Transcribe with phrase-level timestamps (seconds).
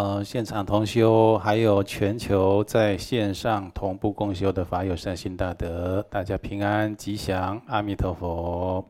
[0.00, 8.82] 呃，现场同修，还有全球在线上同步共修的法友善心大德，大家平安吉祥，阿弥陀佛。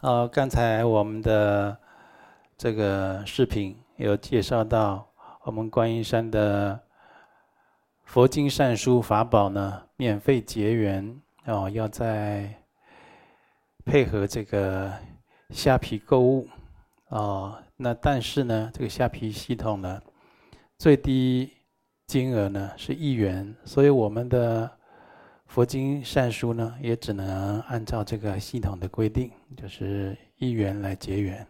[0.00, 1.76] 好，刚才我们的
[2.56, 5.06] 这个视频有介绍到，
[5.42, 6.80] 我们观音山的
[8.04, 12.48] 佛经善书法宝呢，免费结缘哦，要在
[13.84, 14.90] 配合这个
[15.50, 16.48] 虾皮购物
[17.08, 17.62] 哦。
[17.82, 20.02] 那但是呢，这个虾皮系统呢，
[20.76, 21.50] 最低
[22.06, 24.70] 金额呢是一元，所以我们的
[25.46, 31.46] 佛经善书呢也只能按照这个系统的规定，就是一元来结缘。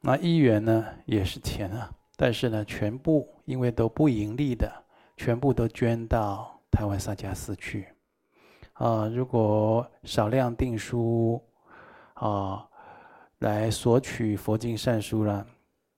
[0.00, 4.72] 那一元呢也是钱啊，但是呢全部因为都不盈利的，
[5.18, 7.88] 全部都捐到台湾萨迦寺去。
[8.72, 11.38] 啊，如果少量订书
[12.14, 12.66] 啊。
[13.40, 15.46] 来索取佛经善书了，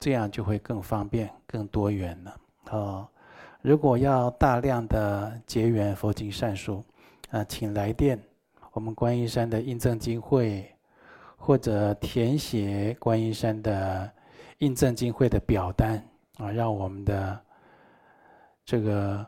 [0.00, 2.36] 这样就会更方便、更多元了。
[2.70, 3.08] 哦，
[3.60, 6.84] 如果要大量的结缘佛经善书，
[7.30, 8.18] 啊，请来电
[8.72, 10.72] 我们观音山的印证经会，
[11.36, 14.10] 或者填写观音山的
[14.58, 16.02] 印证经会的表单
[16.38, 17.40] 啊，让我们的
[18.64, 19.26] 这个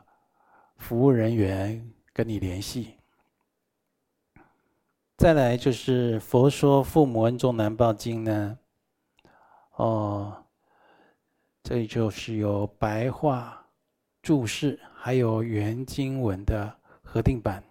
[0.77, 2.95] 服务人员跟你联系。
[5.17, 8.59] 再来就是《佛说父母恩重难报经》呢，
[9.77, 10.43] 哦，
[11.63, 13.65] 这里就是有白话
[14.21, 17.63] 注释，还有原经文的核定版，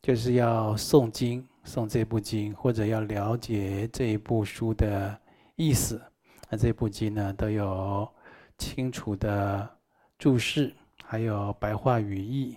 [0.00, 5.20] 就是要诵经诵这部经，或者要了解这一部书的
[5.56, 6.00] 意思，
[6.48, 8.08] 那这部经呢都有
[8.56, 9.68] 清楚的
[10.16, 12.56] 注释，还有白话语义。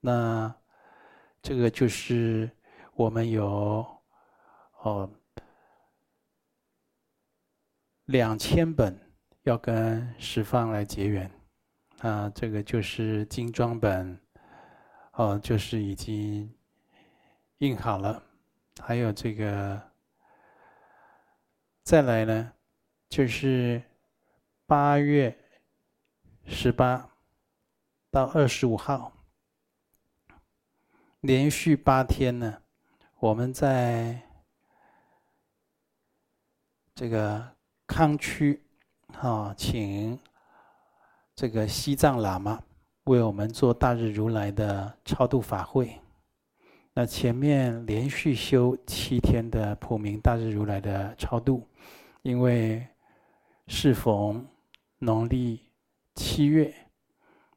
[0.00, 0.52] 那
[1.42, 2.50] 这个就是。
[2.96, 3.86] 我们有
[4.80, 5.10] 哦
[8.06, 8.98] 两千本
[9.42, 11.30] 要跟十方来结缘，
[11.98, 14.18] 啊，这个就是精装本，
[15.12, 16.50] 哦，就是已经
[17.58, 18.22] 印好了。
[18.80, 19.90] 还有这个
[21.82, 22.54] 再来呢，
[23.10, 23.82] 就是
[24.64, 25.36] 八月
[26.46, 27.10] 十八
[28.10, 29.12] 到二十五号，
[31.20, 32.62] 连续八天呢。
[33.18, 34.20] 我们在
[36.94, 37.42] 这个
[37.86, 38.62] 康区，
[39.14, 40.18] 啊，请
[41.34, 42.62] 这个西藏喇嘛
[43.04, 45.98] 为我们做大日如来的超度法会。
[46.92, 51.66] 那前面连续修七天的普明大日如来的超度，
[52.20, 52.86] 因为
[53.66, 54.46] 适逢
[54.98, 55.64] 农历
[56.14, 56.74] 七月，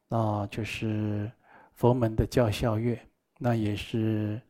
[0.08, 1.30] 啊，就是
[1.74, 2.98] 佛门的教孝月，
[3.36, 4.40] 那也是。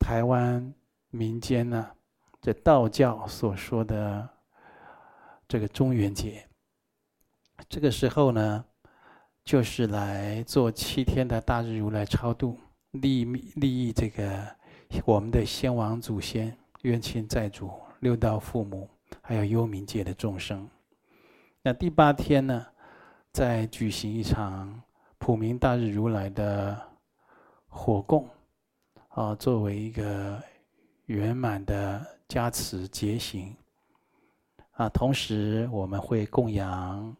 [0.00, 0.74] 台湾
[1.10, 1.90] 民间呢，
[2.40, 4.28] 这道教所说的
[5.46, 6.48] 这个中元节，
[7.68, 8.64] 这个时候呢，
[9.44, 12.58] 就是来做七天的大日如来超度，
[12.92, 14.56] 利利益这个
[15.04, 18.88] 我们的先王祖先、冤亲债主、六道父母，
[19.20, 20.68] 还有幽冥界的众生。
[21.62, 22.66] 那第八天呢，
[23.32, 24.82] 再举行一场
[25.18, 26.76] 普明大日如来的
[27.68, 28.28] 火供。
[29.10, 30.40] 啊，作为一个
[31.06, 33.52] 圆满的加持结行
[34.70, 37.16] 啊，同时我们会供养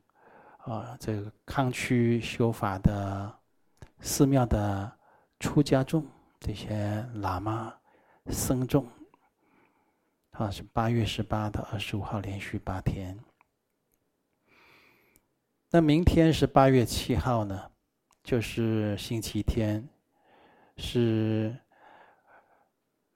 [0.59, 3.35] 啊这个康区修法的
[3.99, 4.91] 寺庙的
[5.41, 6.07] 出家众，
[6.39, 7.75] 这些喇嘛
[8.29, 8.87] 僧众
[10.31, 13.19] 啊，是八月十八到二十五号连续八天。
[15.71, 17.69] 那明天是八月七号呢，
[18.23, 19.89] 就是星期天，
[20.77, 21.53] 是。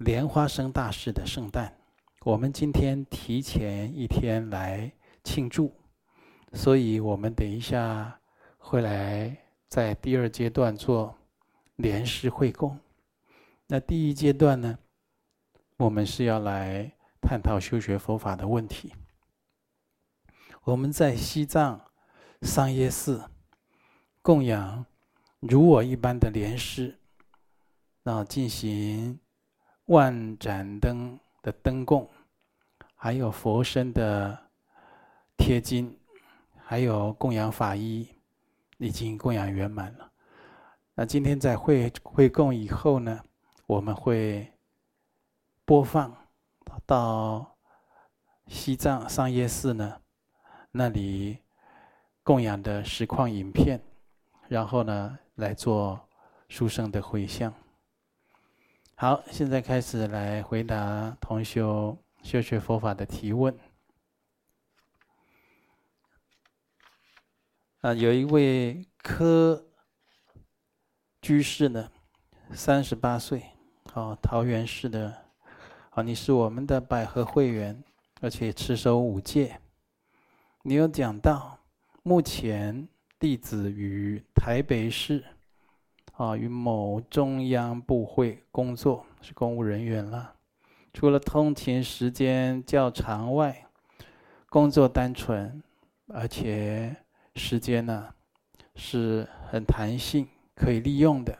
[0.05, 1.75] 莲花生大师的圣诞，
[2.27, 4.93] 我们今天提前一天来
[5.23, 5.75] 庆祝，
[6.53, 8.21] 所以我们等一下
[8.59, 9.35] 会来
[9.67, 11.17] 在第二阶段做
[11.77, 12.79] 莲师会供。
[13.67, 14.79] 那第一阶段呢，
[15.79, 16.93] 我们是要来
[17.23, 18.93] 探讨修学佛法的问题。
[20.65, 21.81] 我们在西藏
[22.43, 23.31] 桑耶寺
[24.21, 24.85] 供养
[25.41, 26.99] 如我一般的莲师，
[28.03, 29.19] 然后进行。
[29.87, 32.09] 万盏灯的灯供，
[32.95, 34.51] 还有佛身的
[35.37, 35.99] 贴金，
[36.57, 38.09] 还有供养法衣，
[38.79, 40.11] 已经供养圆满了。
[40.95, 43.21] 那今天在会会供以后呢，
[43.67, 44.51] 我们会
[45.67, 46.17] 播放
[46.87, 47.57] 到
[48.47, 50.01] 西藏桑耶寺呢
[50.71, 51.39] 那里
[52.23, 53.83] 供养的实况影片，
[54.49, 56.09] 然后呢来做
[56.49, 57.53] 书生的回向。
[58.97, 63.53] 好，现在开始来回答同修修学佛法的提问。
[67.81, 69.67] 啊，有一位科
[71.21, 71.91] 居士呢，
[72.53, 73.43] 三十八岁，
[73.95, 77.83] 哦，桃园市的，啊、哦，你是我们的百合会员，
[78.21, 79.61] 而且持守五戒，
[80.63, 81.59] 你有讲到
[82.05, 82.89] 目前
[83.19, 85.25] 弟子于台北市。
[86.17, 90.35] 啊，与某中央部会工作，是公务人员了。
[90.93, 93.67] 除了通勤时间较长外，
[94.49, 95.63] 工作单纯，
[96.09, 96.97] 而且。
[97.37, 98.15] 时间呢
[98.77, 101.37] 是很弹性，可以利用的。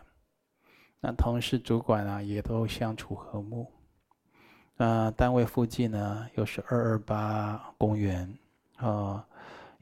[1.01, 3.71] 那同事、主管啊也都相处和睦。
[4.77, 8.29] 啊，单位附近呢又是二二八公园，
[8.79, 9.25] 啊，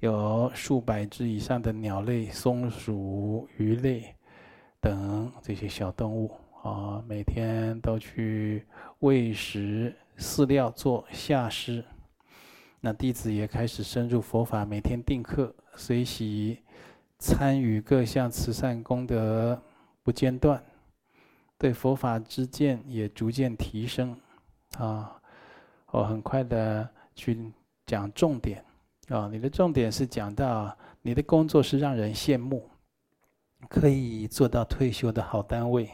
[0.01, 4.15] 有数百只以上的鸟类、松鼠、鱼类
[4.83, 6.29] 等这些小动物
[6.65, 8.67] 啊，每天都去
[8.99, 11.85] 喂食饲料做下施。
[12.81, 15.55] 那弟子也开始深入佛法，每天定课。
[15.77, 16.59] 随喜
[17.17, 19.63] 参与各项慈善功德
[20.03, 20.61] 不间断，
[21.57, 24.19] 对佛法之见也逐渐提升，
[24.79, 25.17] 啊，
[25.93, 27.53] 我很快的去
[27.87, 28.65] 讲重点，
[29.11, 32.69] 啊，你的重点是讲到你的工作是让人羡慕，
[33.69, 35.89] 可以做到退休的好单位，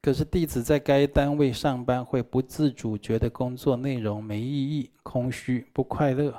[0.00, 6.34] 可是弟子在该单位上班会不自主觉得工作内容没意义、空虚、不快乐。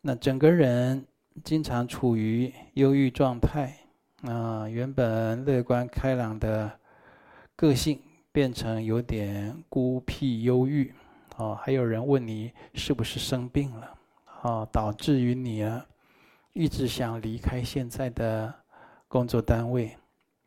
[0.00, 1.04] 那整个人
[1.44, 3.76] 经常处于忧郁状态，
[4.22, 6.70] 啊，原本乐观开朗的
[7.54, 8.00] 个性
[8.32, 10.92] 变成有点孤僻忧郁，
[11.36, 13.94] 哦，还有人问你是不是生病了，
[14.42, 15.84] 哦，导致于你啊
[16.52, 18.54] 一直想离开现在的
[19.08, 19.96] 工作单位，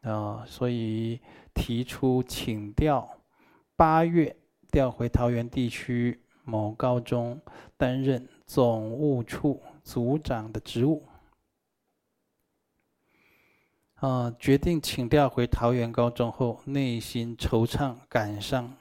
[0.02, 1.20] 啊，所以
[1.54, 3.10] 提出请调，
[3.76, 4.36] 八月
[4.72, 7.42] 调回桃园地区某高中
[7.76, 8.30] 担任。
[8.52, 11.08] 总务处组长的职务，
[13.94, 18.76] 啊，决定请调回桃园高中后，内心惆怅感伤，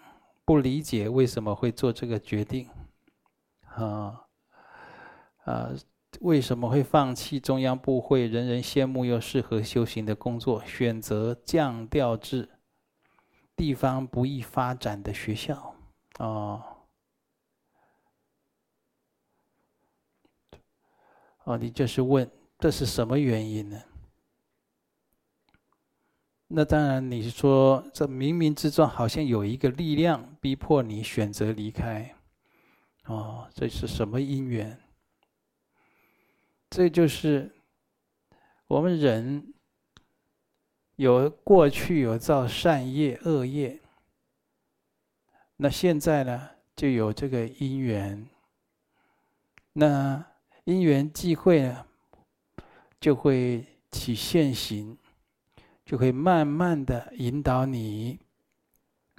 [0.45, 2.69] 不理解为什么会做这个决定，
[3.77, 4.27] 啊，
[5.45, 5.71] 啊，
[6.19, 12.49] 为什么会放弃中央部会人人羡慕又适合修行的工作，选择降调至
[13.57, 15.75] 地方不易发展的学校，
[16.19, 16.67] 啊。
[21.45, 23.83] 哦，你就是问这是什么原因呢？
[26.49, 32.15] 那当然，你是说这冥冥之中好像有一个力量逼迫你选择离开。
[33.05, 34.79] 哦，这是什么因缘？
[36.71, 37.53] 这就是
[38.67, 39.53] 我们人
[40.97, 43.81] 有过去有造善业恶业，
[45.57, 48.27] 那现在呢就有这个因缘，
[49.75, 50.25] 那。
[50.65, 51.87] 因缘际会呢，
[53.01, 54.97] 就会起现行，
[55.85, 58.21] 就会慢慢的引导你，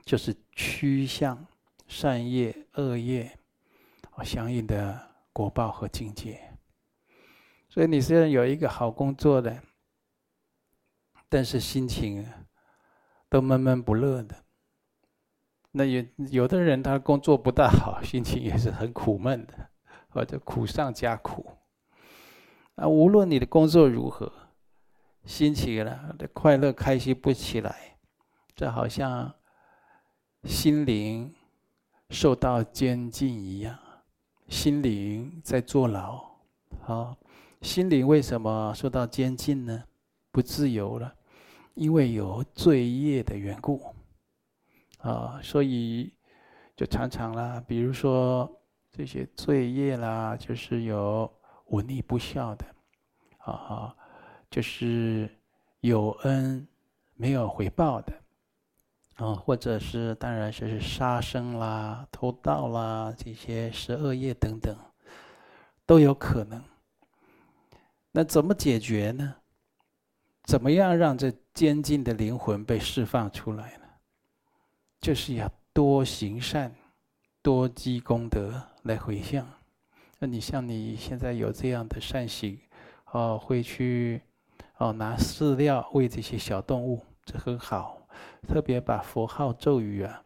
[0.06, 1.46] 就是趋向
[1.88, 3.38] 善业恶业
[4.24, 6.51] 相应的果报和境界。
[7.72, 9.64] 所以你虽然有一个好工作的，
[11.28, 12.32] 但是心情
[13.30, 14.36] 都闷闷不乐的。
[15.72, 19.72] 那有有的人他工作不大好，心情也是很苦闷的。
[20.14, 21.50] 或者苦上加苦，
[22.76, 24.30] 啊，无论你的工作如何，
[25.24, 27.98] 心情呢，快乐开心不起来，
[28.54, 29.34] 这好像
[30.44, 31.34] 心灵
[32.10, 33.80] 受到监禁一样，
[34.50, 36.22] 心灵在坐牢。
[36.82, 37.16] 好，
[37.62, 39.84] 心灵为什么受到监禁呢？
[40.32, 41.14] 不自由了，
[41.74, 43.82] 因为有罪业的缘故。
[45.00, 46.14] 啊，所以
[46.76, 48.58] 就常常啦，比如说。
[48.94, 51.32] 这些罪业啦，就是有
[51.68, 52.66] 忤逆不孝的，
[53.38, 53.96] 啊，
[54.50, 55.30] 就是
[55.80, 56.68] 有恩
[57.16, 58.14] 没有回报的，
[59.16, 64.76] 啊，或者是当然就是杀生啦、偷盗啦这些十恶业等等，
[65.86, 66.62] 都有可能。
[68.12, 69.36] 那怎么解决呢？
[70.44, 73.84] 怎么样让这监禁的灵魂被释放出来呢？
[75.00, 76.76] 就是要多行善，
[77.42, 78.68] 多积功德。
[78.84, 79.48] 来回向，
[80.18, 82.60] 那你像你现在有这样的善行，
[83.12, 84.20] 哦，会去
[84.78, 88.08] 哦拿饲料喂这些小动物，这很好。
[88.48, 90.24] 特别把佛号咒语啊，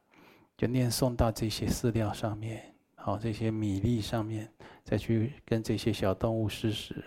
[0.56, 4.50] 就念诵到这些饲料上面，好，这些米粒上面，
[4.86, 7.04] 再去跟这些小动物施食，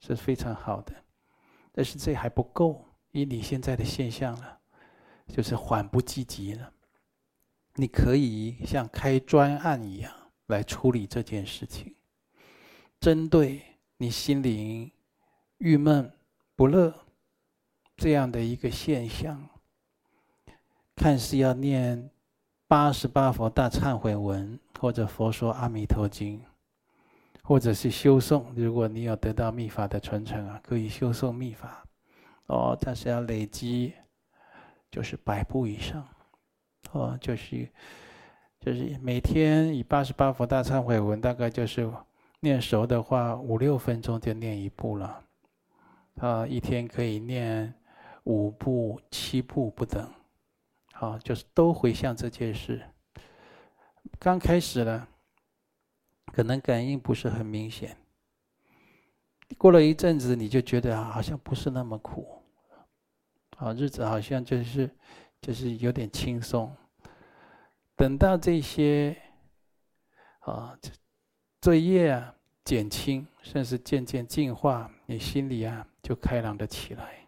[0.00, 0.94] 是非常好的。
[1.72, 4.58] 但是这还不够，以你现在的现象了，
[5.28, 6.72] 就是缓不积极了。
[7.74, 10.12] 你可以像开专案一样。
[10.46, 11.92] 来处理这件事情，
[13.00, 13.60] 针对
[13.96, 14.88] 你心灵
[15.58, 16.08] 郁闷
[16.54, 16.94] 不乐
[17.96, 19.48] 这样的一个现象，
[20.94, 22.12] 看似要念
[22.68, 26.40] 八十八佛大忏悔文，或者佛说阿弥陀经，
[27.46, 28.44] 或者是修诵。
[28.56, 31.84] 如果你有得到密法的传承啊，可以修诵密法。
[32.46, 33.92] 哦，但是要累积，
[34.90, 36.04] 就是百步以上。
[36.90, 37.68] 哦，就是
[38.60, 41.88] 就是每天以八十八佛大忏悔文，大概就是
[42.40, 45.22] 念熟的话，五六分钟就念一部了。
[46.16, 47.72] 啊，一天可以念
[48.24, 50.08] 五部、七部不等。
[50.92, 52.82] 好，就是都回向这件事。
[54.18, 55.06] 刚开始呢，
[56.36, 57.96] 可能感应不是很明显。
[59.56, 62.42] 过了一阵子，你就觉得好像不是那么苦，
[63.56, 64.90] 啊，日子好像就是
[65.40, 66.70] 就是有点轻松。
[67.94, 69.16] 等到这些
[70.40, 70.78] 啊
[71.62, 72.34] 罪业啊
[72.66, 77.26] 减轻，甚至渐渐净化，你心里啊就开朗的起来，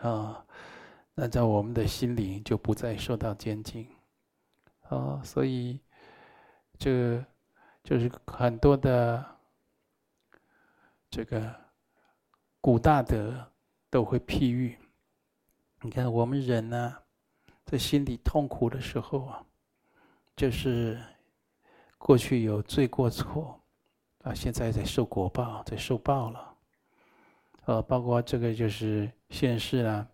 [0.00, 0.42] 啊，
[1.14, 3.86] 那在我们的心灵就不再受到监禁，
[4.88, 5.78] 啊，所以
[6.78, 7.22] 这
[7.86, 9.24] 就是很多的。
[11.08, 11.54] 这个
[12.60, 13.32] 古大德
[13.88, 14.76] 都会譬喻，
[15.80, 16.94] 你看我们人呢，
[17.64, 19.42] 在心里痛苦的时候啊，
[20.34, 21.00] 就是
[21.96, 23.58] 过去有罪过错
[24.24, 26.54] 啊，现在在受果报，在受报了。
[27.66, 30.06] 呃，包括这个就是现世啊，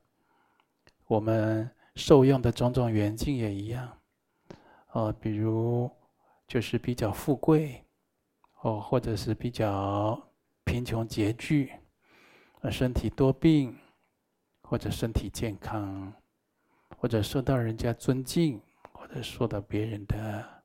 [1.07, 3.99] 我们受用的种种缘境也一样。
[4.93, 5.91] 呃，比如
[6.53, 7.83] 就是比较富贵，
[8.61, 10.23] 哦，或者是比较。
[10.65, 11.73] 贫穷拮据，
[12.61, 13.77] 啊，身体多病，
[14.63, 16.13] 或者身体健康，
[16.97, 18.61] 或者受到人家尊敬，
[18.93, 20.63] 或者受到别人的，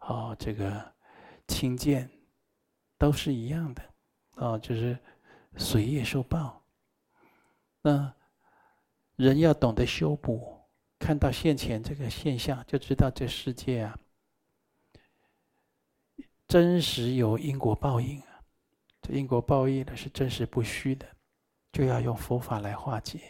[0.00, 0.92] 哦，这个
[1.46, 2.10] 轻贱，
[2.98, 3.82] 都是一样的，
[4.36, 4.98] 哦，就是
[5.56, 6.60] 随业受报。
[7.82, 8.12] 那
[9.14, 10.58] 人要懂得修补，
[10.98, 13.96] 看到现前这个现象，就知道这世界啊，
[16.50, 18.42] 真实有因果报应啊。
[19.02, 21.06] 这因果报应呢，是真实不虚的，
[21.70, 23.20] 就要用佛法来化解。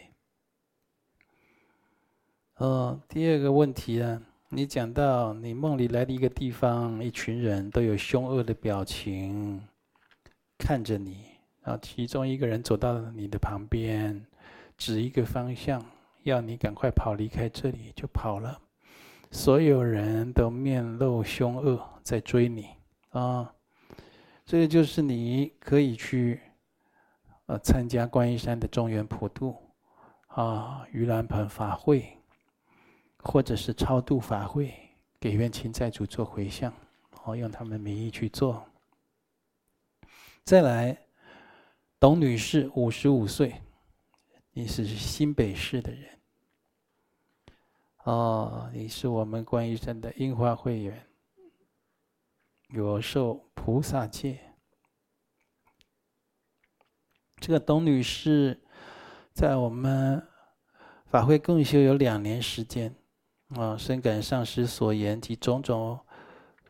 [2.55, 9.61] 嗯，第二个问题呢，你讲到你梦里来的一个地方，一群人都有凶恶的表情
[10.57, 11.25] 看着你，
[11.61, 14.25] 然后其中一个人走到你的旁边，
[14.79, 15.79] 指一个方向，
[16.23, 18.59] 要你赶快跑离开这里，就跑了。
[19.29, 22.67] 所有人都面露凶恶，在追你
[23.11, 23.55] 啊。
[24.43, 26.41] 这个就是你可以去，
[27.45, 29.55] 呃，参加观音山的中元普渡，
[30.27, 32.17] 啊，盂兰盆法会，
[33.19, 34.73] 或者是超度法会，
[35.21, 36.73] 给冤亲债主做回向，
[37.23, 38.65] 哦，用他们名义去做。
[40.43, 40.97] 再来，
[41.97, 43.61] 董女士，五十五岁，
[44.51, 46.19] 你是新北市的人，
[48.03, 51.05] 哦，你是我们观音山的樱花会员。
[52.73, 54.39] 有受菩萨戒。
[57.37, 58.61] 这个董女士
[59.33, 60.25] 在我们
[61.05, 62.95] 法会共修有两年时间，
[63.49, 65.99] 啊，深感上师所言及种种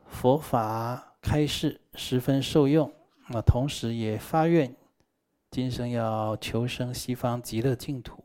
[0.07, 2.91] 佛法开示，十分受用。
[3.27, 4.75] 啊，同时也发愿
[5.51, 8.23] 今生要求生西方极乐净土。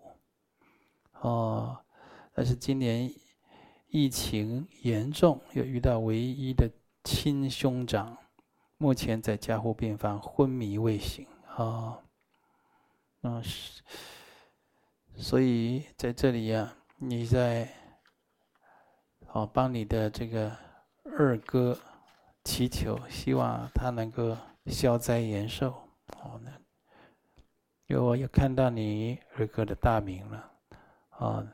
[1.21, 1.79] 哦，
[2.33, 3.13] 但是今年
[3.89, 6.71] 疫情严重，又遇到唯一的。
[7.07, 8.19] 亲兄长
[8.79, 11.25] 目前在加护病房昏迷未醒
[11.57, 12.03] 啊，
[13.23, 13.81] 嗯，是，
[15.15, 17.73] 所以在这里呀、你在
[19.25, 20.51] 好帮你的这个
[21.17, 21.79] 二哥
[22.43, 24.37] 祈求，希望他能够
[24.67, 25.73] 消灾延寿。
[26.19, 26.53] 好呢，
[27.87, 30.51] 因为我也看到你二哥的大名了，
[31.11, 31.47] 啊，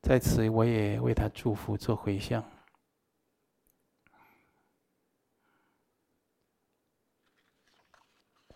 [0.00, 2.42] 在此我也为他祝福做回向。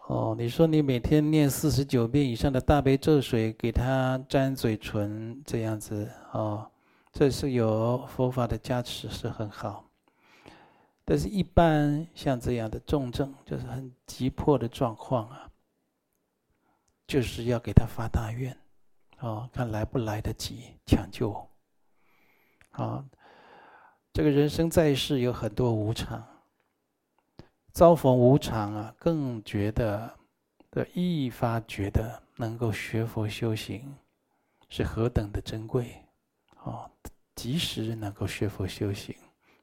[0.08, 6.70] 哦，你说你每天念四十九遍以上的大悲咒水，给他沾嘴唇这样子哦，
[7.12, 9.84] 这是有佛法的加持，是很好。
[11.04, 15.50] 但是，一般像这样的重症，就是很急迫的状况啊，
[17.08, 18.56] 就是要给他发大愿，
[19.18, 21.32] 哦，看来不来得及抢救。
[22.70, 23.04] 啊、
[24.12, 26.24] 这个人生在世有很多无常。
[27.76, 30.10] 遭逢无常啊，更觉得
[30.70, 33.94] 的愈发觉得能够学佛修行
[34.70, 36.02] 是何等的珍贵
[36.62, 36.90] 哦！
[37.34, 39.14] 即使能够学佛修行，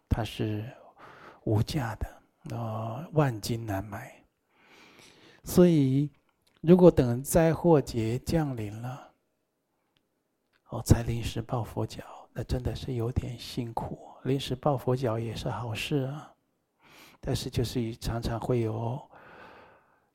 [0.08, 0.64] 它是
[1.46, 4.14] 无价的哦，万金难买。
[5.44, 6.08] 所以
[6.62, 9.12] 如果等灾祸劫降临了，
[10.70, 14.08] 哦，才临时抱佛脚，那真的是有点辛苦。
[14.24, 16.33] 临时抱佛脚也是好事啊，
[17.26, 19.02] 但是就是常常会有，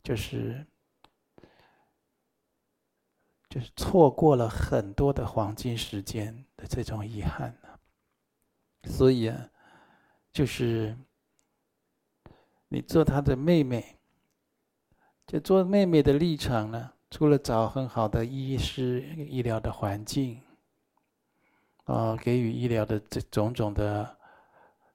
[0.02, 0.66] 就是
[3.48, 7.68] 就是错过了很多的黄金时间的这种遗憾呢。
[8.84, 9.48] 所以啊，
[10.30, 10.94] 就是
[12.68, 13.96] 你做他的妹妹，
[15.26, 20.42] 就做妹妹的立场呢，除了找很好的医师、医疗的环境。
[21.84, 24.18] 啊，给予医疗的这种种的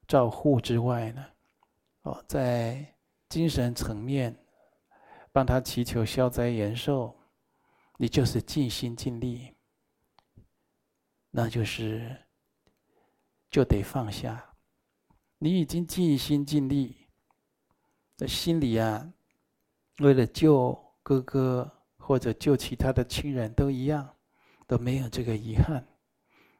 [0.06, 1.26] 照护之外呢，
[2.04, 2.94] 哦，在
[3.28, 4.34] 精神层面
[5.32, 7.14] 帮他祈求消灾延寿，
[7.96, 9.54] 你就是尽心尽力，
[11.30, 12.14] 那就是
[13.50, 14.54] 就得放下。
[15.38, 17.08] 你已经尽心尽力，
[18.16, 19.12] 在心里啊，
[20.00, 24.14] 为了救哥哥或者救其他的亲人都一样，
[24.66, 25.86] 都没有这个遗憾。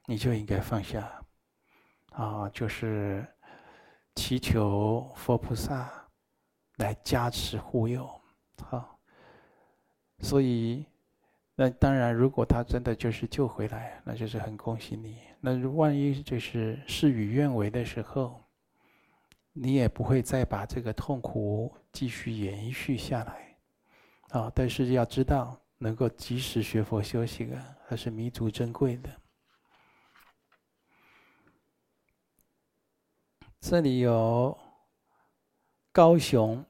[0.07, 1.23] 你就应该放下，
[2.13, 3.27] 啊，就是
[4.15, 5.91] 祈求佛菩萨
[6.77, 8.09] 来加持护佑，
[8.63, 8.99] 好。
[10.21, 10.87] 所以，
[11.55, 15.19] 那当然，如果他真的就是救回来，那就是很恭喜你。
[15.41, 18.41] 那万一就是事与愿违的时候，
[19.53, 23.57] 你也不会再把这个痛苦继续延续下来，
[24.31, 24.51] 啊。
[24.55, 29.11] 但是要知道，能够及时学佛修行啊，还是弥足珍贵的。
[33.67, 34.59] 这里有
[35.91, 36.63] 高雄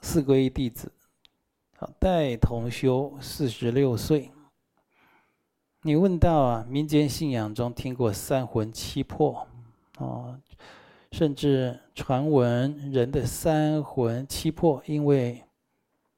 [0.00, 0.92] 四皈依弟子，
[1.76, 4.30] 好，戴同修，四十六岁。
[5.82, 9.48] 你问到啊，民间信仰中听过三魂七魄，
[9.98, 10.40] 哦，
[11.10, 15.44] 甚至传闻人的三魂七魄因为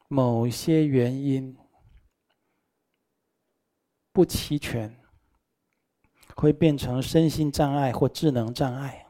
[0.08, 1.56] 某些原因
[4.12, 4.94] 不齐全，
[6.36, 9.06] 会变成身心障碍或智能障碍。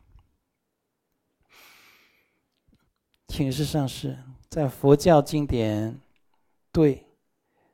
[3.31, 6.01] 请示上师，在佛教经典
[6.73, 7.07] 对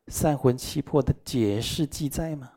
[0.07, 2.53] 三魂七魄的解释记载吗？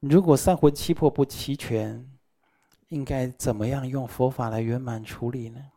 [0.00, 2.06] 如果三魂七魄不齐全，
[2.88, 5.72] 应该怎么样用佛法来圆满处理呢？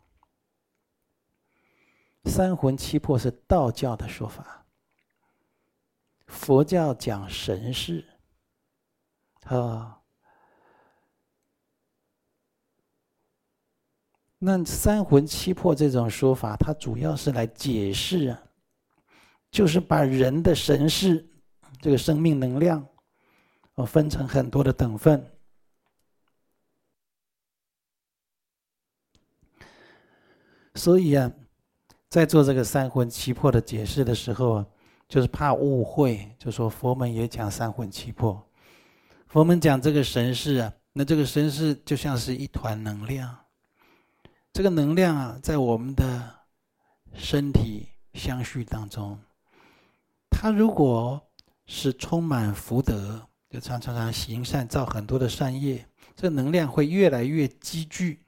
[2.26, 4.66] 三魂七魄是道教的说法，
[6.28, 8.06] 佛教讲神识，
[9.46, 10.01] 啊。
[14.44, 18.44] 那三魂七魄这种说法，它主要是来解释啊，
[19.52, 21.24] 就是把人的神识，
[21.80, 22.84] 这个生命能量，
[23.76, 25.24] 哦，分成很多的等份。
[30.74, 31.32] 所以啊，
[32.10, 34.66] 在做这个三魂七魄的解释的时候啊，
[35.08, 38.44] 就是怕误会，就说佛门也讲三魂七魄，
[39.28, 43.38] 佛门讲这个神识啊，那这个神识就像是一团能量。
[44.54, 46.42] 这个能量啊，在我们的
[47.14, 49.18] 身体相续当中，
[50.30, 51.30] 它如果
[51.66, 58.26] 是充满福德，就常常常行善，造很多的善业，这个能量会越来越积聚，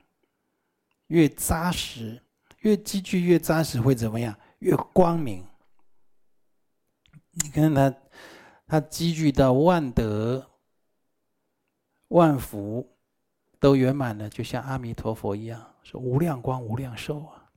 [1.08, 2.24] 越扎实，
[2.60, 4.38] 越积聚越扎实，会怎么样？
[4.60, 5.46] 越光明。
[7.32, 7.94] 你看它，
[8.66, 10.52] 它积聚到万德、
[12.08, 12.96] 万福
[13.60, 15.73] 都圆满了，就像阿弥陀佛一样。
[15.84, 17.52] 是无量光无量寿啊！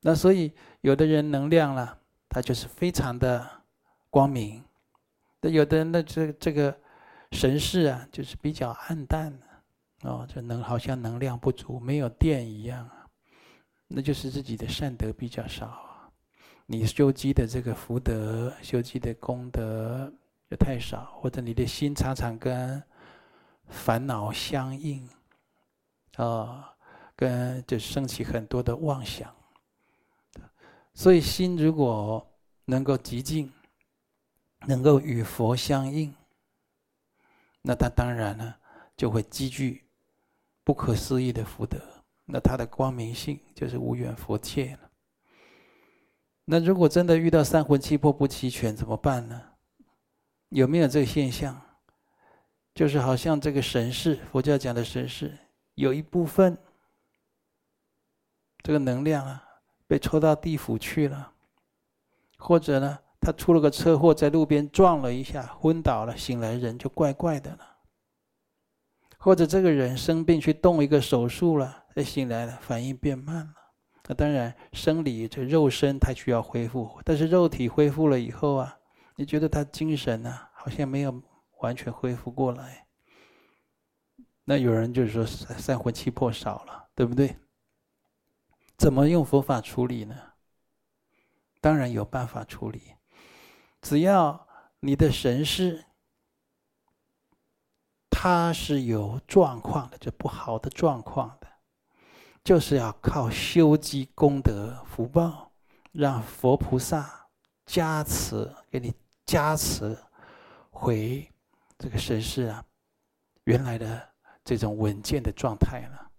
[0.00, 3.48] 那所以有的人能量了，他就是非常的
[4.10, 4.60] 光明；
[5.40, 6.76] 那有的人的这这个
[7.32, 9.32] 神识啊，就是比较暗淡
[10.02, 13.06] 哦，就能好像能量不足，没有电一样啊。
[13.86, 16.10] 那就是自己的善德比较少啊，
[16.66, 20.12] 你修积的这个福德、修积的功德
[20.50, 22.82] 就太少，或者你的心常常跟
[23.68, 25.08] 烦恼相应。
[26.24, 26.74] 啊、
[27.14, 29.32] 跟就升起很多的妄想，
[30.94, 32.28] 所以心如果
[32.64, 33.52] 能够极静，
[34.66, 36.12] 能够与佛相应，
[37.62, 38.54] 那他当然呢
[38.96, 39.84] 就会积聚
[40.64, 41.80] 不可思议的福德，
[42.24, 44.90] 那他的光明性就是无远佛界了。
[46.44, 49.40] 那如果真的遇到三魂七魄不齐全怎么办呢？
[50.48, 51.60] 有没有这个现象？
[52.74, 55.38] 就是好像这个神识，佛教讲的神识。
[55.78, 56.58] 有一部分，
[58.64, 59.44] 这个能量啊，
[59.86, 61.32] 被抽到地府去了，
[62.36, 67.76] 或者呢，他出了个车祸，在路边撞了一下，昏倒了，醒来人就怪怪的了。
[69.18, 73.54] 或者这个人生病去动一个手术了，他醒来了，反应变慢了，
[74.08, 78.76] 那当然，生理这肉身它需要恢复，但是肉体恢复了以后啊，
[79.14, 81.22] 你觉得他精神呢、好像没有
[81.60, 82.87] 完全恢复过来。
[84.48, 87.36] 那有人就是说三魂七魄少了，对不对？
[88.78, 90.16] 怎么用佛法处理呢？
[91.60, 92.94] 当然有办法处理，
[93.82, 94.48] 只要
[94.80, 95.84] 你的神识，
[98.08, 101.46] 它是有状况的，就不好的状况的。
[102.42, 105.52] 就是要靠修积功德福报，
[105.92, 107.28] 让佛菩萨
[107.66, 108.94] 加持，给你
[109.26, 109.94] 加持
[110.70, 111.30] 回
[111.76, 112.64] 这个神识啊，
[113.44, 114.08] 原来的
[114.48, 116.10] 这种稳健的状态了。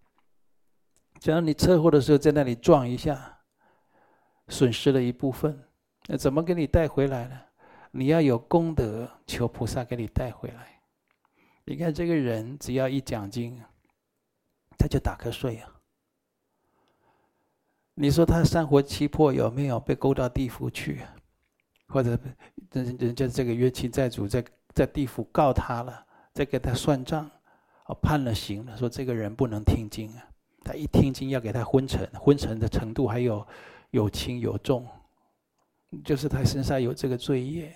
[1.19, 3.39] 假如你车祸的时候在那里撞一下，
[4.49, 5.59] 损失了一部分，
[6.05, 7.41] 那怎么给你带回来呢？
[7.89, 10.79] 你要有功德，求菩萨给你带回来。
[11.65, 13.59] 你看这个人，只要一讲经，
[14.77, 15.67] 他就打瞌睡啊。
[17.95, 21.01] 你说他三魂七魄有没有被勾到地府去？
[21.87, 22.11] 或者
[22.73, 27.27] 人人家这个冤亲债主在在地府告他了，在给他算账，
[27.89, 30.29] 哦，判了刑了，说这个人不能听经啊！
[30.63, 33.45] 他一听经要给他昏沉，昏沉的程度还有
[33.89, 34.87] 有轻有重，
[36.05, 37.75] 就是他身上有这个罪业。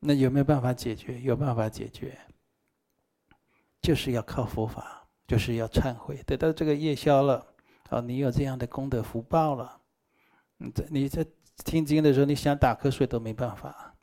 [0.00, 1.18] 那有没有办法解决？
[1.22, 2.18] 有办法解决，
[3.80, 7.46] 就是要靠佛法，就是要忏悔，等到这个业消了。
[7.88, 9.80] 哦，你有这样的功德福报了，
[10.58, 11.24] 你在你在
[11.64, 13.94] 听经的时候，你想打瞌睡都没办法。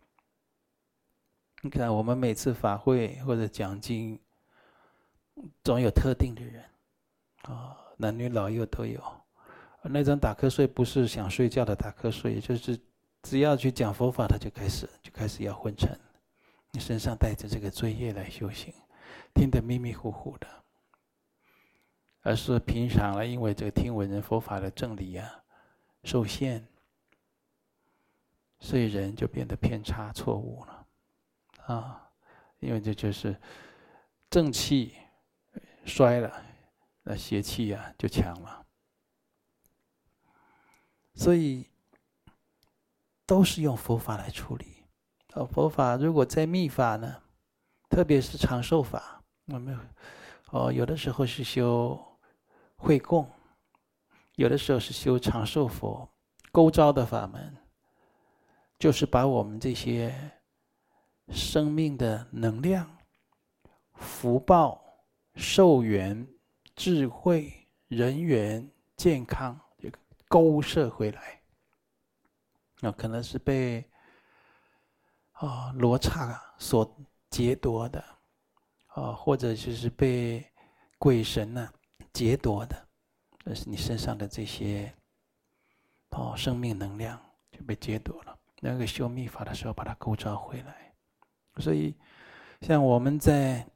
[1.61, 4.19] 你看，我们每次法会或者讲经，
[5.63, 6.63] 总有特定的人，
[7.43, 9.01] 啊，男女老幼都有。
[9.83, 12.79] 那种打瞌睡不是想睡觉的打瞌睡，就是
[13.23, 15.99] 只要去讲佛法，他就开始就开始要昏沉。
[16.71, 18.73] 你身上带着这个罪业来修行，
[19.33, 20.47] 听得迷迷糊糊的。
[22.23, 25.43] 而是平常了，因为这个听闻人佛法的正理啊，
[26.03, 26.63] 受限，
[28.59, 30.85] 所以人就变得偏差错误了，
[31.65, 32.09] 啊，
[32.59, 33.35] 因为这就是
[34.29, 34.93] 正气
[35.85, 36.43] 衰了，
[37.03, 38.65] 那邪气呀就强了，
[41.13, 41.69] 所以
[43.25, 44.83] 都是用佛法来处理。
[45.33, 47.21] 哦，佛法如果在密法呢，
[47.89, 49.79] 特别是长寿法，我们
[50.51, 51.99] 哦有的时候是修。
[52.83, 53.29] 会供，
[54.37, 56.11] 有的时候是修长寿佛，
[56.51, 57.55] 勾召的法门，
[58.79, 60.11] 就是把我们这些
[61.29, 62.97] 生命的能量、
[63.93, 64.90] 福报、
[65.41, 66.25] 寿元、
[66.75, 67.51] 智慧、
[67.87, 71.41] 人缘、健康，这个勾摄回来。
[72.79, 73.83] 那可能是被
[75.31, 76.95] 啊罗刹所
[77.31, 78.03] 劫夺的，
[78.87, 80.45] 啊，或者就是被
[80.99, 81.67] 鬼神呢、
[82.13, 82.87] 劫夺的，
[83.43, 84.93] 但是你身上的这些
[86.11, 87.19] 哦，生命能量
[87.51, 88.37] 就被劫夺了。
[88.59, 90.93] 那个修密法的时候，把它勾召回来。
[91.57, 91.95] 所以，
[92.61, 93.67] 像我们在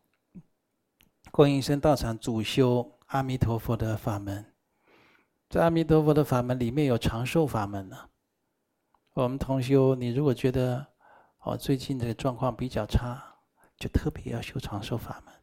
[1.36, 4.54] 观音山道场主修阿弥陀佛的法门，
[5.50, 8.10] 在阿弥陀佛的法门里面有长寿法门呢。
[9.12, 10.88] 我们同修，你如果觉得
[11.40, 13.22] 哦最近这个状况比较差，
[13.76, 15.34] 就特别要修长寿法门，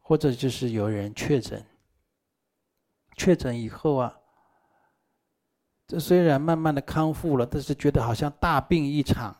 [0.00, 1.64] 或者就是有人确诊。
[3.16, 4.14] 确诊以后啊，
[5.86, 9.34] 这虽然慢慢的康复了，但是觉得好像大病一场，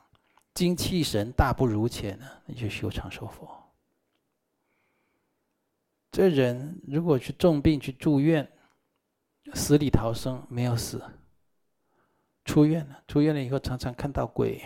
[0.55, 3.60] 精气神大不如前呢，那就修长寿佛。
[6.11, 8.51] 这人如果去重病去住院，
[9.55, 11.03] 死里逃生没有死，
[12.45, 14.61] 出院了，出院了以后常常看到鬼，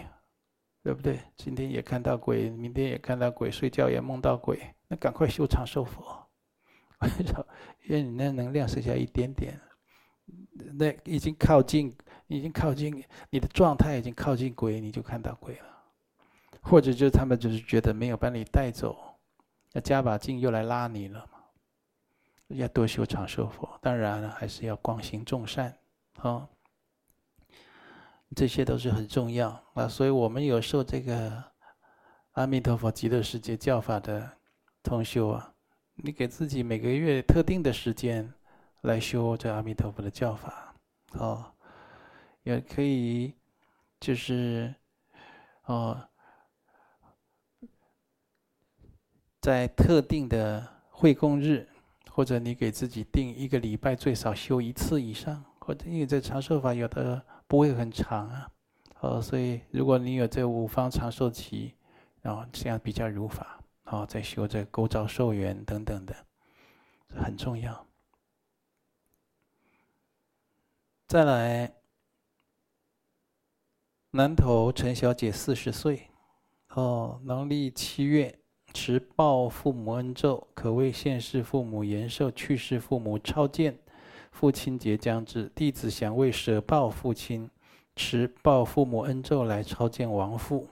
[0.83, 1.21] 对不对？
[1.37, 6.27] 今天也看到鬼，明天也看到鬼，睡觉也梦到鬼，那赶快修长寿佛。
[7.87, 9.61] 因为你那能量剩下一点点，
[10.79, 11.95] 那已经靠近，
[12.27, 15.67] 已经靠近你的状态，已经靠近鬼，你就看到鬼了。
[16.63, 18.97] 或者就是他们就是觉得没有把你带走，
[19.73, 21.29] 要加把劲又来拉你了。
[22.49, 25.77] 要多修长寿佛，当然了，还是要广行众善
[26.17, 26.49] 啊。
[28.37, 29.87] 这些都是很重要啊。
[29.87, 31.45] 所以我们有受这个
[32.33, 34.39] 阿弥陀佛极乐世界教法的
[34.83, 35.55] 通修啊。
[35.97, 38.35] 你给自己每个月特定的时间
[38.81, 40.75] 来修这阿弥陀佛的教法，
[41.13, 41.55] 哦，
[42.43, 43.33] 也可以，
[44.01, 44.75] 就是，
[45.67, 46.09] 哦，
[49.41, 51.69] 在特定的会供日，
[52.15, 58.49] 或者你给自己定一个礼拜最少修一次以上，或者因为这长寿法有的不会很长啊，
[59.01, 61.75] 哦，所以如果你有这五方长寿期，
[62.23, 63.59] 然后这样比较如法。
[63.87, 66.15] 哦，在修这勾召寿元等等的，
[67.09, 67.87] 很重要。
[71.09, 71.75] 再来，
[74.13, 76.11] 南投陈小姐四十岁，
[76.69, 78.39] 哦，农历七月
[78.75, 83.79] 持报父母恩咒，可为现世父母延寿，去世父母超荐。
[84.33, 87.49] 父亲节将至，弟子想为舍报父亲，
[87.95, 90.69] 持报父母恩咒来超荐亡父。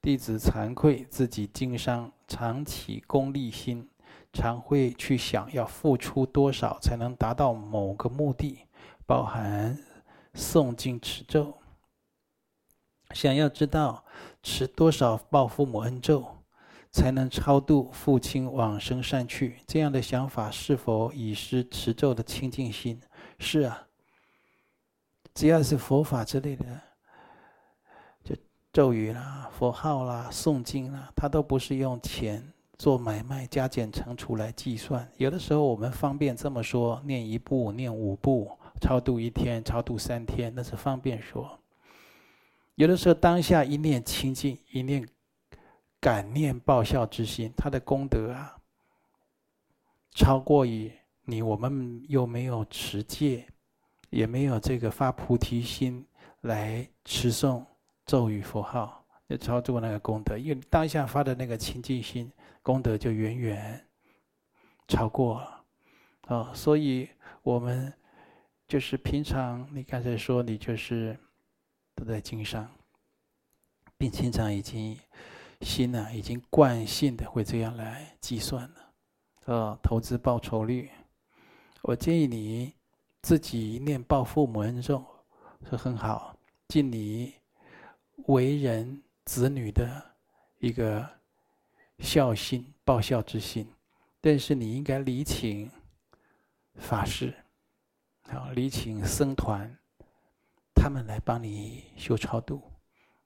[0.00, 3.86] 弟子惭愧自己经商，常起功利心，
[4.32, 8.60] 常会去想要付出多少才能达到某个目的，
[9.04, 9.78] 包含
[10.34, 11.52] 诵经持咒。
[13.12, 14.02] 想要知道
[14.42, 16.24] 持多少报父母恩咒，
[16.92, 23.00] 才能超度父亲往生善趣，这样的想法是否已失持咒的清净心？
[23.38, 23.86] 是啊，
[25.32, 26.64] 只要是佛法之类的，
[28.24, 28.34] 就
[28.72, 35.08] 咒语啦、佛号啦、诵经啦，它都不是用钱做买卖、加减乘除来计算。
[35.16, 38.50] 有的时候我们方便这么说：念一步、念五步，
[38.80, 41.56] 超度一天、超度三天，那是方便说。
[42.74, 45.08] 有的时候当下一念清净，一念。
[46.00, 48.56] 感念报效之心，他的功德啊，
[50.12, 50.90] 超过于
[51.24, 51.42] 你。
[51.42, 53.46] 我们又没有持戒，
[54.08, 56.06] 也没有这个发菩提心
[56.40, 57.62] 来持诵
[58.06, 60.38] 咒语佛号，就超过那个功德。
[60.38, 62.32] 因为当下发的那个清净心，
[62.62, 63.86] 功德就远远
[64.88, 65.64] 超过了。
[66.28, 67.06] 哦，所以
[67.42, 67.92] 我们
[68.66, 71.14] 就是平常，你刚才说你就是
[71.94, 72.66] 都在经商，
[73.98, 74.98] 并经常已经。
[75.60, 78.92] 心呢、已经惯性的会这样来计算了，
[79.44, 80.90] 呃，投资报酬率。
[81.82, 82.74] 我建议你
[83.22, 85.04] 自己念报父母恩咒
[85.68, 86.34] 是很好，
[86.68, 87.34] 尽你
[88.26, 90.02] 为人子女的
[90.58, 91.06] 一个
[91.98, 93.66] 孝心、报孝之心。
[94.20, 95.70] 但是你应该礼请
[96.76, 97.34] 法师，
[98.24, 99.74] 啊，礼请僧团，
[100.74, 102.62] 他们来帮你修超度，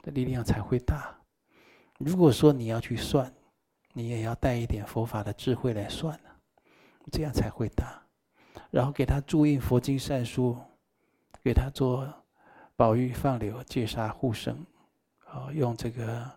[0.03, 1.17] 的力量才会大。
[1.99, 3.33] 如果说你要去算，
[3.93, 6.31] 你也要带一点佛法的智慧来算呢，
[7.13, 8.03] 这样才会大。
[8.71, 10.57] 然后给他注印佛经善书，
[11.43, 12.13] 给他做
[12.75, 14.67] 宝玉放流、戒杀护生，
[15.31, 16.31] 哦，用这个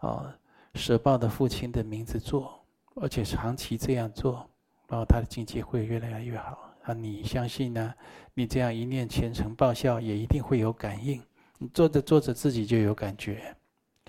[0.00, 0.32] 哦
[0.74, 2.60] 舍报的父亲的名字做，
[2.96, 4.48] 而且长期这样做，
[4.88, 6.58] 然后他的境界会越来越好。
[6.82, 7.94] 啊，你相信呢？
[8.34, 11.22] 你这样一念虔诚报效，也一定会有感应。
[11.58, 13.54] 你做着做着，自己就有感觉。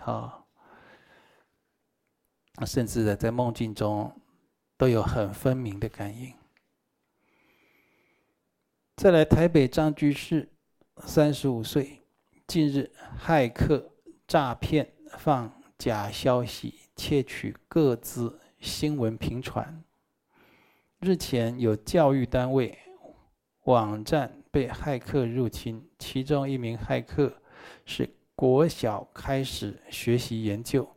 [0.04, 0.48] 好，
[2.66, 4.12] 甚至的在梦境中
[4.76, 6.34] 都有很分明的感应。
[8.98, 10.50] 再来，台北张居士，
[11.06, 12.02] 三十五岁，
[12.48, 12.92] 近日
[13.24, 13.92] 骇客
[14.26, 19.84] 诈骗放假消息，窃取个资，新闻频传。
[21.00, 22.76] 日前有教育单位
[23.66, 27.40] 网站被骇客入侵，其中一名骇客
[27.86, 28.10] 是。
[28.42, 30.90] 国小开始学习研究，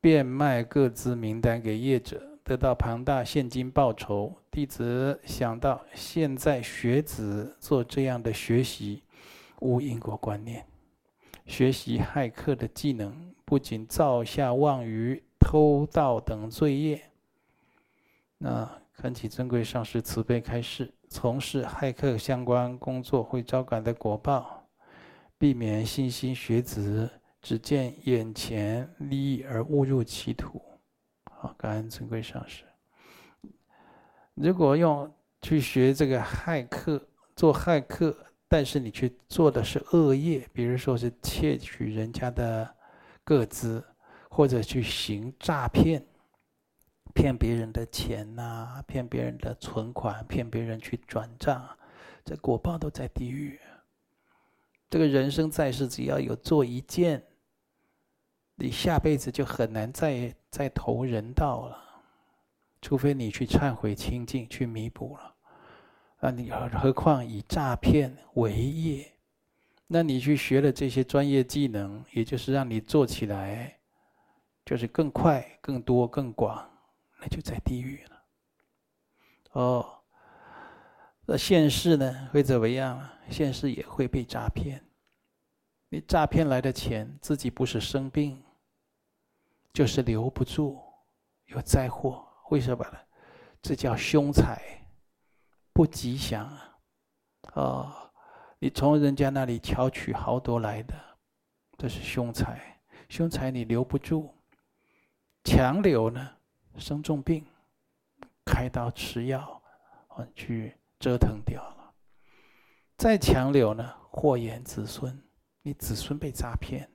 [0.00, 4.34] 变卖各自名单给业者，得到庞大现金报酬。
[4.50, 9.04] 弟子想到，现在学子做这样的学习，
[9.60, 10.66] 无因果观念，
[11.46, 17.00] 学习骇客的技能，不仅造下妄语、偷盗等罪业。
[18.36, 24.63] 那恳请尊贵上师慈悲开示，从事骇客相关工作会招感的果报。
[25.44, 27.06] 避免信心学子
[27.42, 30.58] 只见眼前利益而误入歧途。
[31.24, 32.64] 好，感恩尊贵上师。
[34.32, 38.16] 如果用去学这个骇客，做骇客，
[38.48, 42.74] 但是你去做的是恶业，比如说是窃取人家的
[43.22, 43.84] 个资，
[44.30, 46.02] 或者去行诈骗，
[47.12, 51.68] 骗别人的钱呐，骗别人的存款，骗别人去转账，
[52.24, 53.60] 这果报都在地狱。
[54.94, 57.20] 这个人生在世，只要有做一件，
[58.54, 61.76] 你下辈子就很难再再投人道了，
[62.80, 65.34] 除非你去忏悔清净，去弥补了。
[66.18, 69.12] 啊，你何况以诈骗为业，
[69.88, 73.76] 那你去学了这些专业技能，也就是让你做起来，
[74.64, 76.70] 就是更快、更多、更广，
[77.20, 78.22] 那就在地狱了。
[79.54, 79.93] 哦。
[81.26, 83.08] 那现世呢，会怎么样？
[83.30, 84.84] 现世也会被诈骗。
[85.88, 88.42] 你诈骗来的钱，自己不是生病，
[89.72, 90.78] 就是留不住，
[91.46, 92.26] 有灾祸。
[92.50, 92.98] 为什么呢？
[93.62, 94.86] 这叫凶财，
[95.72, 96.78] 不吉祥啊！
[97.54, 98.10] 哦，
[98.58, 100.94] 你从人家那里巧取豪夺来的，
[101.78, 102.82] 这是凶财。
[103.08, 104.34] 凶财你留不住，
[105.44, 106.36] 强留呢，
[106.76, 107.46] 生重病，
[108.44, 109.62] 开刀吃药，
[110.08, 110.76] 啊，去。
[111.04, 111.92] 折腾掉了，
[112.96, 115.22] 再强留呢，祸延子孙，
[115.60, 116.88] 你子孙被诈骗，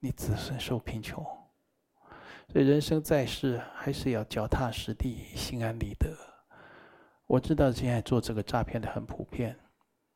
[0.00, 1.24] 你子孙受贫穷。
[2.48, 6.12] 所以人生在世，还是要脚踏实地，心安理得。
[7.28, 9.56] 我知道现在做这个诈骗的很普遍，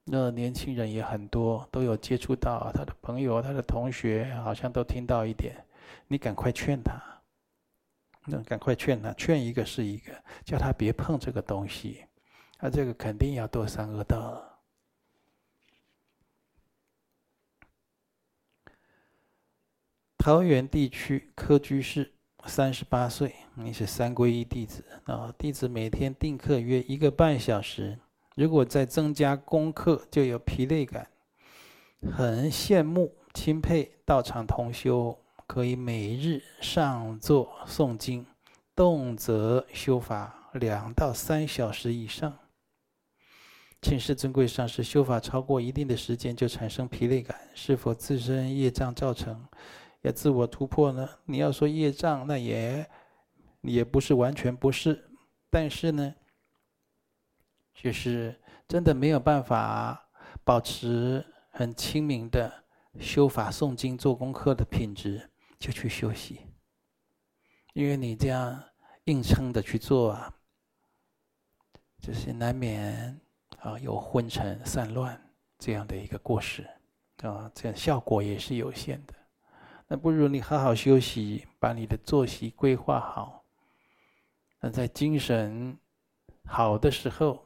[0.07, 5.55] 那年轻人也很多，都有接触到他的朋友、他的同学，好像都听到一点。
[6.09, 7.01] 你赶快劝他，
[8.27, 12.07] 那赶快劝他，劝一个是一个，叫他别碰这个东西。
[12.61, 14.61] 他这个肯定要堕三恶道。
[20.19, 22.13] 桃园地区柯居士，
[22.45, 25.35] 三十八岁，你是三皈依弟子啊。
[25.39, 27.99] 弟子每天定课约一个半小时，
[28.37, 31.09] 如果再增加功课，就有疲累感。
[32.13, 38.27] 很羡慕钦佩道场同修，可以每日上座诵经，
[38.77, 42.39] 动辄修法两到三小时以上。
[43.83, 49.49] 请示尊贵上师，修法超过一定的时间就产生疲累感，是否自身业障造成？
[50.03, 51.09] 要自我突破呢？
[51.25, 52.87] 你要说业障，那也
[53.63, 55.11] 也不是完全不是，
[55.49, 56.15] 但是呢，
[57.75, 58.39] 就是
[58.69, 60.11] 真的没有办法
[60.45, 62.65] 保持很清明的
[62.99, 66.41] 修法诵经做功课的品质，就去休息，
[67.73, 68.63] 因为你这样
[69.05, 70.35] 硬撑的去做啊，
[71.99, 73.19] 就是难免。
[73.61, 75.21] 啊，有昏沉散乱
[75.59, 76.63] 这样的一个过失，
[77.23, 79.15] 啊，这样效果也是有限的。
[79.87, 83.45] 那不如你好好休息，把你的作息规划好。
[84.61, 85.77] 那在精神
[86.45, 87.45] 好的时候，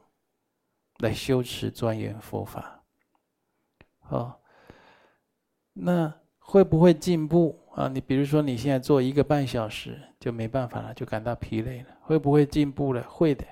[0.99, 2.85] 来修持钻研佛法。
[4.01, 4.41] 好，
[5.73, 7.89] 那会不会进步啊？
[7.89, 13.03] 你比如说你现在做一个半小时就没办法了，就感到疲累了，会不会进步了？
[13.05, 13.45] 会的。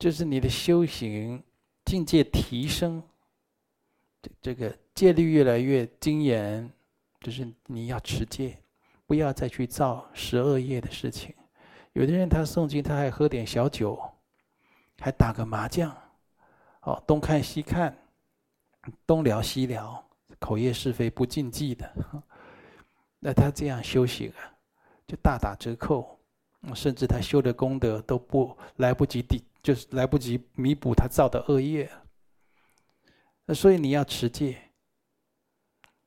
[0.00, 1.42] 就是你的修行
[1.84, 3.02] 境界提升，
[4.22, 6.72] 这这个戒律越来越精严，
[7.20, 8.56] 就是你要持戒，
[9.06, 11.34] 不要再去造十恶业的事情。
[11.92, 14.00] 有的人他诵经，他还喝点小酒，
[14.98, 15.94] 还打个麻将，
[16.80, 17.94] 哦，东看西看，
[19.06, 20.02] 东聊西聊，
[20.38, 21.92] 口业是非不禁忌的，
[23.18, 24.56] 那他这样修行啊，
[25.06, 26.18] 就大打折扣，
[26.74, 29.44] 甚至他修的功德都不来不及抵。
[29.62, 31.90] 就是来不及弥补他造的恶业，
[33.44, 34.56] 那所以你要持戒，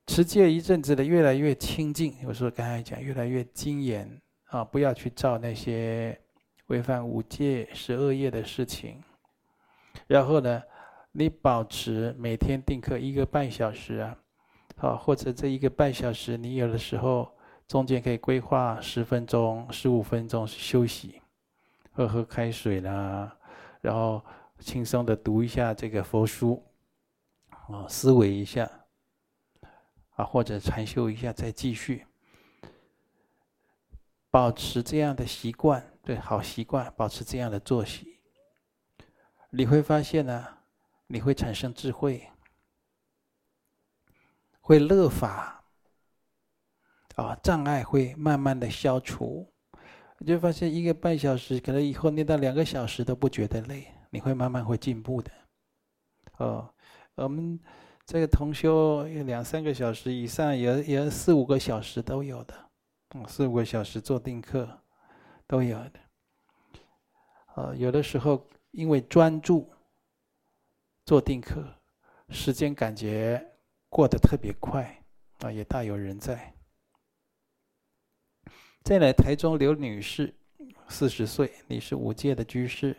[0.07, 2.15] 持戒一阵子的越来越清净。
[2.25, 6.19] 我说刚才讲越来越精严啊，不要去造那些
[6.67, 9.03] 违反五戒十恶业的事情。
[10.07, 10.63] 然后呢，
[11.11, 14.17] 你保持每天定课一个半小时啊，
[14.77, 17.31] 好，或者这一个半小时，你有的时候
[17.67, 21.21] 中间可以规划十分钟、十五分钟休息，
[21.91, 23.37] 喝喝开水啦。
[23.83, 24.23] 然后
[24.59, 26.65] 轻松的读一下这个佛书，
[27.49, 28.85] 啊，思维一下，
[30.11, 32.07] 啊，或者禅修一下，再继续，
[34.31, 38.21] 保持这样的习惯，对，好习惯，保持这样的作息，
[39.49, 40.59] 你会发现呢，
[41.07, 42.31] 你会产生智慧，
[44.61, 45.65] 会乐法，
[47.17, 49.52] 啊，障碍会慢慢的消除。
[50.25, 55.29] 你就发现一个半小时，可能以后念到两个小时都不觉得累，你会慢慢会进步的。
[56.37, 56.73] 哦，
[57.15, 57.59] 我们
[58.05, 62.53] 这个同修有两三个小时以上，有有四五个小时都有的，
[63.15, 64.65] 嗯，四五个小时做定课
[65.45, 65.91] 都有的。
[67.55, 69.69] 呃，有的时候因为专注
[71.05, 71.67] 做定课，
[72.29, 73.45] 时间感觉
[73.89, 75.03] 过得特别快，
[75.39, 76.52] 啊，也大有人在。
[78.83, 80.33] 再来，台中刘女士，
[80.89, 82.97] 四十岁，你是五戒的居士。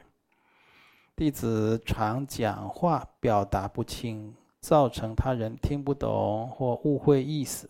[1.14, 7.68] 弟子常讲话表达不清，造成他人听不懂或误会意思，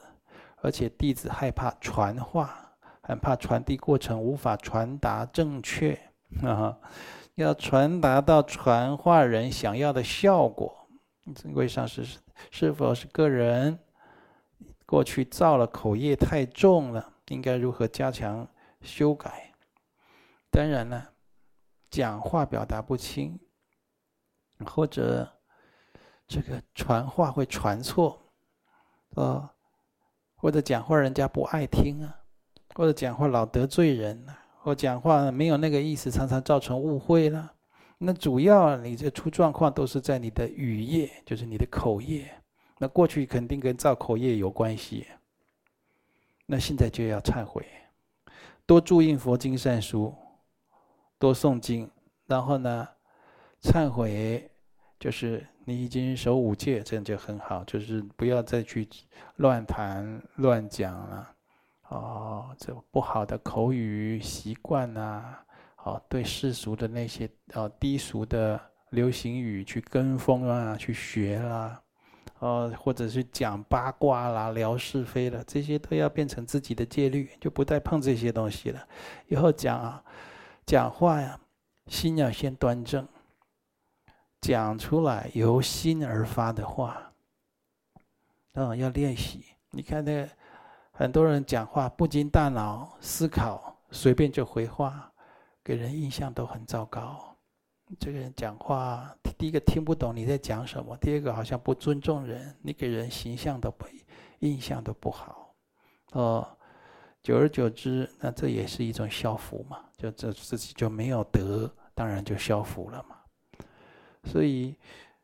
[0.63, 5.99] 而且弟子害怕传话，很怕传递过程无法传达正确
[6.45, 6.79] 啊！
[7.35, 10.87] 要传达到传话人想要的效果，
[11.35, 12.19] 尊贵上师是
[12.53, 13.77] 是否是个人
[14.87, 17.11] 过去造了口业太重了？
[17.29, 18.47] 应该如何加强
[18.83, 19.53] 修改？
[20.51, 21.13] 当然了，
[21.91, 23.39] 讲话表达不清，
[24.65, 25.29] 或者
[26.27, 28.33] 这个传话会传错，
[29.17, 29.51] 呃，
[30.37, 32.21] 或者讲话人家不爱听啊，
[32.75, 37.53] 或者讲话老得罪人啊，或讲话没有那个意思，常常造成误会了。
[37.99, 42.31] 那主要你这出状况都是在你的语业，就是你的口业。
[42.79, 45.07] 那过去肯定跟造口业有关系。
[46.47, 47.67] 那现在就要忏悔，
[48.67, 50.15] 多注印佛经善书，
[51.19, 51.91] 多诵经，
[52.27, 52.87] 然后呢，
[53.63, 54.51] 忏悔，
[54.99, 57.65] 就是你已经守五戒，这样就很好。
[57.65, 58.87] 就是不要再去
[59.37, 61.31] 乱谈乱讲了。
[61.89, 65.45] 哦，这不好的口语习惯啊，
[65.85, 71.81] 哦，对世俗的那些哦低俗的流行语去跟风啊，去学啦。
[72.45, 78.87] 哦，或者是讲八卦啦、聊是非了，这些都要变成自己的戒律，就不再碰这些东西了。
[79.29, 80.05] 以后讲啊，
[80.67, 81.41] 讲话呀，
[81.87, 83.09] 心要先端正，
[84.43, 87.13] 讲出来由心而发的话，
[88.53, 89.43] 嗯、要练习。
[89.71, 90.29] 你看那个、
[90.93, 95.11] 很多人讲话不经大脑思考，随便就回话，
[95.65, 97.34] 给人印象都很糟糕。
[97.99, 103.87] 这个人讲话，第一个听不懂你在讲什么，第二个好像不尊重人，你给人形象都不
[104.41, 105.55] 印象都不好，
[106.13, 106.49] 哦，
[107.23, 113.17] 久而久之，那这也是一种消福嘛，就这自己就没有德，当然就消福了嘛。
[114.25, 114.75] 所以，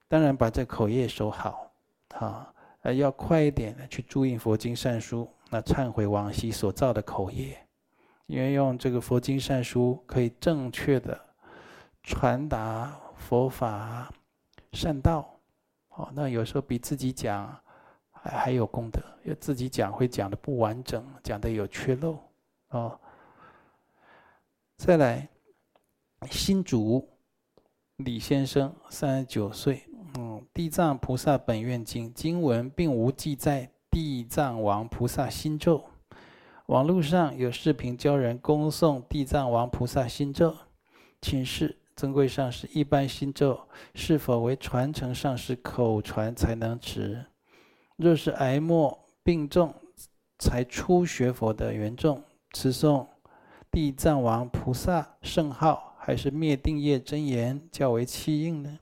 [0.06, 1.72] 当然把这口业守好，
[2.14, 2.52] 啊，
[2.94, 7.58] 要快一点的去注印佛经善书，那忏悔往昔所造的口业，
[8.26, 11.18] 因为用这个佛经善书可以正确的。
[12.02, 14.12] 传达佛法
[14.72, 15.38] 善道，
[15.90, 17.54] 哦，那有时候比自己讲
[18.10, 22.18] 还还有功德，因为自己讲会讲的不完整，讲的有缺漏，
[22.70, 22.98] 哦。
[24.76, 25.28] 再来，
[26.30, 27.06] 新竹
[27.96, 29.82] 李先生，三十九岁，
[30.16, 35.84] 嗯，《地藏菩萨本愿经》经文并无记载地藏王菩萨心咒，
[36.66, 40.56] 网络上有视频教人恭诵地藏王菩萨心咒，
[41.20, 41.79] 请示。
[42.00, 43.60] 尊贵上师，一般心咒
[43.94, 47.26] 是否为传承上师口传才能持？
[47.96, 49.74] 若是癌末病重
[50.38, 52.24] 才初学佛的缘众，
[52.54, 53.06] 持诵
[53.70, 58.78] 地藏王菩萨圣号还是灭定业真言较为契应呢？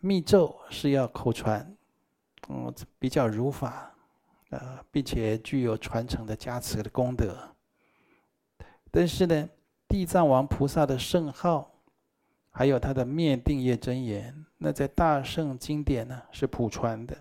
[0.00, 1.76] 密咒是要口传，
[2.48, 3.94] 嗯，比较如法，
[4.48, 7.54] 呃，并且具有传承的加持的功德。
[8.90, 9.46] 但是呢，
[9.90, 11.68] 地藏王菩萨的圣号，
[12.52, 17.16] 还有他的灭定业真言，那在大圣经典呢是普传的，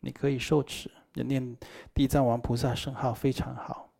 [0.00, 1.54] 你可以受持，念
[1.92, 3.90] 地藏王菩萨圣号非常好，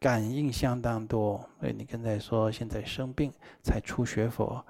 [0.00, 1.46] 感应相当多。
[1.60, 3.30] 哎，你刚才说现在生病
[3.62, 4.64] 才初学佛，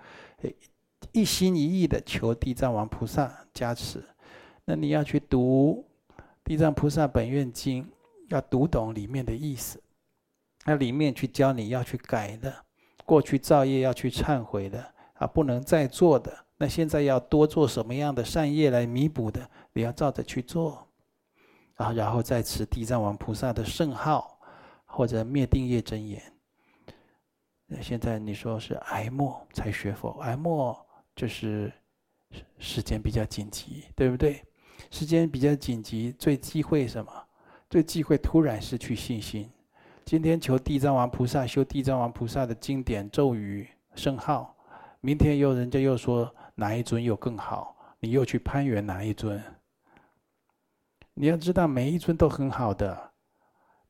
[1.13, 4.03] 一心一意的求地藏王菩萨加持，
[4.65, 5.87] 那你要去读
[6.43, 7.89] 地藏菩萨本愿经，
[8.31, 9.81] 要读懂里面的意思，
[10.65, 12.66] 那里面去教你要去改的。
[13.07, 16.45] 过去造业要去忏悔的啊，不能再做的。
[16.59, 19.49] 那现在要多做什么样的善业来弥补的？
[19.73, 20.87] 你要照着去做
[21.77, 24.39] 啊，然后再持地藏王菩萨的圣号
[24.85, 26.21] 或者灭定业真言。
[27.67, 30.77] 那现在你说是癌末才学佛，癌末
[31.15, 31.73] 就是
[32.59, 34.43] 时间比较紧急，对不对？
[34.91, 37.13] 时间比较紧急，最忌讳什么？
[37.69, 39.51] 最忌讳突然失去信心。
[40.07, 44.57] 今天求地藏王菩萨修地藏王菩萨的经典咒语圣号，
[45.01, 49.43] 明天又人家又说哪一尊又更好，你又去攀援哪一尊？
[51.13, 53.11] 你要知道每一尊都很好的，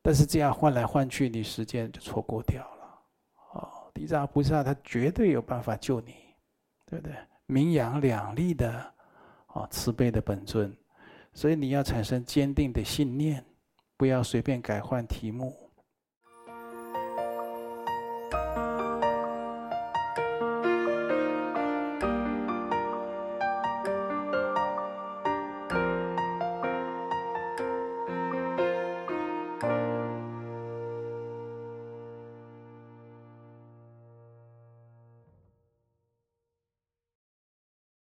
[0.01, 2.99] 但是这样换来换去，你时间就错过掉了。
[3.53, 6.15] 哦，地藏菩萨他绝对有办法救你，
[6.87, 7.15] 对不对？
[7.45, 8.91] 名扬两利的，
[9.53, 10.75] 哦，慈悲的本尊，
[11.31, 13.45] 所以你要产生坚定的信念，
[13.95, 15.55] 不要随便改换题目。